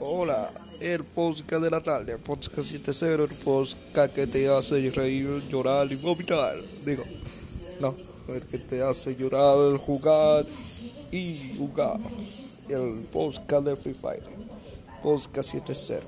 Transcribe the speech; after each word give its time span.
Hola, 0.00 0.50
el 0.80 1.04
podcast 1.04 1.62
de 1.62 1.70
la 1.70 1.80
tarde, 1.80 2.12
el 2.12 2.18
podcast 2.18 2.68
70, 2.70 3.22
el 3.22 3.28
podcast 3.44 4.14
que 4.14 4.26
te 4.26 4.48
hace 4.48 4.90
reír, 4.90 5.42
llorar 5.48 5.90
y 5.90 5.96
vomitar. 5.96 6.56
Digo, 6.84 7.02
no, 7.80 7.94
el 8.28 8.46
que 8.46 8.58
te 8.58 8.82
hace 8.82 9.16
llorar, 9.16 9.76
jugar 9.78 10.44
y 11.12 11.54
jugar. 11.58 11.98
El 12.68 12.94
podcast 13.12 13.66
de 13.66 13.76
Free 13.76 13.94
Fire, 13.94 14.22
podcast 15.02 15.50
70. 15.50 16.00